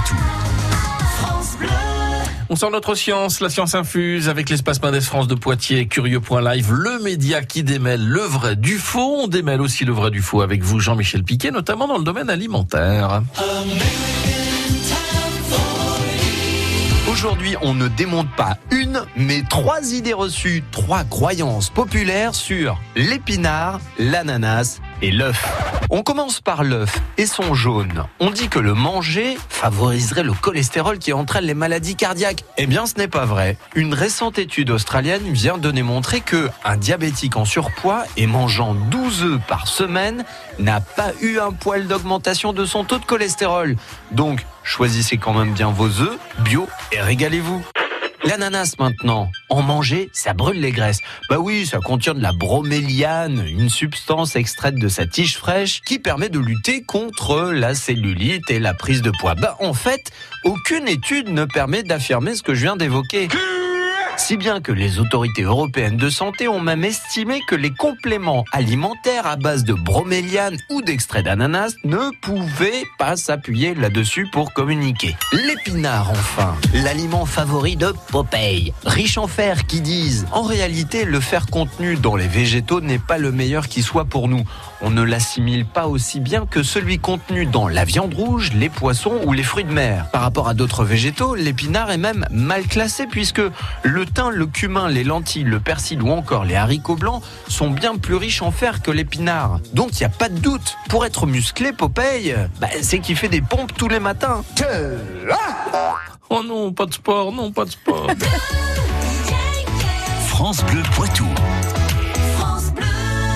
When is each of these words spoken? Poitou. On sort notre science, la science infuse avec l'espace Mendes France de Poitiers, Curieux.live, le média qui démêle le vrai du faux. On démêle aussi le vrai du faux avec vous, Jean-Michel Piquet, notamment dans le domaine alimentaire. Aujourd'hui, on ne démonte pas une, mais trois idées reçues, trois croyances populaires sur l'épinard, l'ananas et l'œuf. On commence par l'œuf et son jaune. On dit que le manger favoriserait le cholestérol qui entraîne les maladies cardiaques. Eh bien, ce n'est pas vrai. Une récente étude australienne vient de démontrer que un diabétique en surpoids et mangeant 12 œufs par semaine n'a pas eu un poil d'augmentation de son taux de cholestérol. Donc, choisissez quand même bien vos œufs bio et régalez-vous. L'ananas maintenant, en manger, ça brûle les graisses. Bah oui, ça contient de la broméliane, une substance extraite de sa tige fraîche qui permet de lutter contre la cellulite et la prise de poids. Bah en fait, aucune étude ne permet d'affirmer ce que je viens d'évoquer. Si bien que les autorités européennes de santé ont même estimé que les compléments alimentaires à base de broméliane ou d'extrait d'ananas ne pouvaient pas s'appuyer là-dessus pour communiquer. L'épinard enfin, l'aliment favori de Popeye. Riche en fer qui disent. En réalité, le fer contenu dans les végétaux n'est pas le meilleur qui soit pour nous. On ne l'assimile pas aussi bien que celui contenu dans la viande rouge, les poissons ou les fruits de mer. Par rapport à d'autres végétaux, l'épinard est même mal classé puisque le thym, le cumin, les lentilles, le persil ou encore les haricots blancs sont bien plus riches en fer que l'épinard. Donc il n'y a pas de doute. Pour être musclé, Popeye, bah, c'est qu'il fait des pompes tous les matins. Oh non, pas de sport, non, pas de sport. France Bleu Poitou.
Poitou. 0.00 0.16
On 2.52 2.56
sort 2.56 2.70
notre 2.72 2.96
science, 2.96 3.40
la 3.40 3.48
science 3.48 3.76
infuse 3.76 4.28
avec 4.28 4.50
l'espace 4.50 4.82
Mendes 4.82 5.00
France 5.00 5.28
de 5.28 5.36
Poitiers, 5.36 5.86
Curieux.live, 5.86 6.72
le 6.72 6.98
média 7.00 7.42
qui 7.42 7.62
démêle 7.62 8.04
le 8.04 8.22
vrai 8.22 8.56
du 8.56 8.78
faux. 8.78 9.20
On 9.22 9.28
démêle 9.28 9.60
aussi 9.60 9.84
le 9.84 9.92
vrai 9.92 10.10
du 10.10 10.20
faux 10.20 10.40
avec 10.40 10.62
vous, 10.62 10.80
Jean-Michel 10.80 11.22
Piquet, 11.22 11.52
notamment 11.52 11.86
dans 11.86 11.98
le 11.98 12.02
domaine 12.02 12.28
alimentaire. 12.28 13.22
Aujourd'hui, 17.08 17.54
on 17.62 17.74
ne 17.74 17.86
démonte 17.86 18.30
pas 18.36 18.56
une, 18.72 19.02
mais 19.16 19.42
trois 19.48 19.92
idées 19.92 20.12
reçues, 20.12 20.64
trois 20.72 21.04
croyances 21.04 21.70
populaires 21.70 22.34
sur 22.34 22.80
l'épinard, 22.96 23.80
l'ananas 23.98 24.80
et 25.02 25.12
l'œuf. 25.12 25.69
On 25.88 26.02
commence 26.02 26.40
par 26.40 26.62
l'œuf 26.62 27.00
et 27.16 27.26
son 27.26 27.54
jaune. 27.54 28.04
On 28.20 28.30
dit 28.30 28.48
que 28.48 28.58
le 28.58 28.74
manger 28.74 29.38
favoriserait 29.48 30.22
le 30.22 30.32
cholestérol 30.32 30.98
qui 30.98 31.12
entraîne 31.12 31.44
les 31.44 31.54
maladies 31.54 31.96
cardiaques. 31.96 32.44
Eh 32.58 32.66
bien, 32.66 32.86
ce 32.86 32.96
n'est 32.96 33.08
pas 33.08 33.24
vrai. 33.24 33.56
Une 33.74 33.94
récente 33.94 34.38
étude 34.38 34.70
australienne 34.70 35.32
vient 35.32 35.58
de 35.58 35.70
démontrer 35.70 36.20
que 36.20 36.48
un 36.64 36.76
diabétique 36.76 37.36
en 37.36 37.44
surpoids 37.44 38.04
et 38.16 38.26
mangeant 38.26 38.74
12 38.74 39.24
œufs 39.24 39.40
par 39.48 39.66
semaine 39.66 40.24
n'a 40.58 40.80
pas 40.80 41.12
eu 41.22 41.38
un 41.38 41.52
poil 41.52 41.86
d'augmentation 41.86 42.52
de 42.52 42.64
son 42.64 42.84
taux 42.84 42.98
de 42.98 43.04
cholestérol. 43.04 43.76
Donc, 44.10 44.44
choisissez 44.62 45.16
quand 45.16 45.32
même 45.32 45.52
bien 45.52 45.70
vos 45.70 45.88
œufs 46.00 46.18
bio 46.44 46.68
et 46.92 47.00
régalez-vous. 47.00 47.64
L'ananas 48.24 48.74
maintenant, 48.78 49.30
en 49.48 49.62
manger, 49.62 50.10
ça 50.12 50.34
brûle 50.34 50.60
les 50.60 50.72
graisses. 50.72 51.00
Bah 51.30 51.38
oui, 51.38 51.64
ça 51.64 51.78
contient 51.78 52.12
de 52.14 52.20
la 52.20 52.32
broméliane, 52.32 53.44
une 53.46 53.70
substance 53.70 54.36
extraite 54.36 54.74
de 54.74 54.88
sa 54.88 55.06
tige 55.06 55.38
fraîche 55.38 55.80
qui 55.80 55.98
permet 55.98 56.28
de 56.28 56.38
lutter 56.38 56.82
contre 56.82 57.50
la 57.50 57.74
cellulite 57.74 58.50
et 58.50 58.58
la 58.58 58.74
prise 58.74 59.00
de 59.00 59.10
poids. 59.20 59.34
Bah 59.36 59.56
en 59.60 59.72
fait, 59.72 60.12
aucune 60.44 60.86
étude 60.86 61.28
ne 61.28 61.46
permet 61.46 61.82
d'affirmer 61.82 62.34
ce 62.34 62.42
que 62.42 62.54
je 62.54 62.62
viens 62.62 62.76
d'évoquer. 62.76 63.28
Si 64.20 64.36
bien 64.36 64.60
que 64.60 64.70
les 64.70 65.00
autorités 65.00 65.42
européennes 65.42 65.96
de 65.96 66.10
santé 66.10 66.46
ont 66.46 66.60
même 66.60 66.84
estimé 66.84 67.40
que 67.48 67.56
les 67.56 67.72
compléments 67.72 68.44
alimentaires 68.52 69.26
à 69.26 69.34
base 69.36 69.64
de 69.64 69.72
broméliane 69.72 70.56
ou 70.70 70.82
d'extrait 70.82 71.24
d'ananas 71.24 71.74
ne 71.84 72.10
pouvaient 72.20 72.84
pas 72.98 73.16
s'appuyer 73.16 73.74
là-dessus 73.74 74.28
pour 74.30 74.52
communiquer. 74.52 75.16
L'épinard 75.32 76.10
enfin, 76.10 76.54
l'aliment 76.74 77.24
favori 77.24 77.76
de 77.76 77.92
Popeye. 78.12 78.72
Riche 78.84 79.18
en 79.18 79.26
fer 79.26 79.66
qui 79.66 79.80
disent. 79.80 80.26
En 80.32 80.42
réalité, 80.42 81.04
le 81.04 81.18
fer 81.18 81.46
contenu 81.46 81.96
dans 81.96 82.14
les 82.14 82.28
végétaux 82.28 82.80
n'est 82.80 82.98
pas 82.98 83.18
le 83.18 83.32
meilleur 83.32 83.68
qui 83.68 83.82
soit 83.82 84.04
pour 84.04 84.28
nous. 84.28 84.44
On 84.82 84.90
ne 84.90 85.02
l'assimile 85.02 85.64
pas 85.64 85.88
aussi 85.88 86.20
bien 86.20 86.46
que 86.46 86.62
celui 86.62 86.98
contenu 86.98 87.46
dans 87.46 87.68
la 87.68 87.84
viande 87.84 88.14
rouge, 88.14 88.52
les 88.54 88.68
poissons 88.68 89.18
ou 89.24 89.32
les 89.32 89.42
fruits 89.42 89.64
de 89.64 89.72
mer. 89.72 90.06
Par 90.12 90.22
rapport 90.22 90.46
à 90.46 90.54
d'autres 90.54 90.84
végétaux, 90.84 91.34
l'épinard 91.34 91.90
est 91.90 91.98
même 91.98 92.26
mal 92.30 92.66
classé 92.66 93.06
puisque 93.06 93.42
le 93.82 94.06
thym, 94.10 94.30
le 94.30 94.46
cumin, 94.46 94.88
les 94.88 95.04
lentilles, 95.04 95.44
le 95.44 95.60
persil 95.60 96.02
ou 96.02 96.10
encore 96.10 96.44
les 96.44 96.56
haricots 96.56 96.96
blancs 96.96 97.22
sont 97.48 97.70
bien 97.70 97.96
plus 97.96 98.16
riches 98.16 98.42
en 98.42 98.50
fer 98.50 98.82
que 98.82 98.90
l'épinard. 98.90 99.60
Donc 99.72 99.90
il 99.92 99.98
n'y 100.00 100.06
a 100.06 100.10
pas 100.10 100.28
de 100.28 100.38
doute. 100.38 100.76
Pour 100.88 101.04
être 101.06 101.26
musclé, 101.26 101.72
Popeye, 101.72 102.34
bah, 102.60 102.68
c'est 102.82 102.98
qu'il 103.00 103.16
fait 103.16 103.28
des 103.28 103.42
pompes 103.42 103.72
tous 103.76 103.88
les 103.88 104.00
matins. 104.00 104.42
Oh 106.28 106.42
non, 106.44 106.72
pas 106.72 106.86
de 106.86 106.94
sport, 106.94 107.32
non, 107.32 107.50
pas 107.50 107.64
de 107.64 107.70
sport. 107.70 108.06
France 110.28 110.64
Bleu 110.64 110.82
Poitou. 110.94 111.26